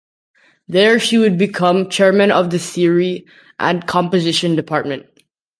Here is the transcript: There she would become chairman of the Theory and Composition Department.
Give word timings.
There 0.67 0.97
she 0.99 1.19
would 1.19 1.37
become 1.37 1.87
chairman 1.91 2.31
of 2.31 2.49
the 2.49 2.57
Theory 2.57 3.27
and 3.59 3.85
Composition 3.85 4.55
Department. 4.55 5.05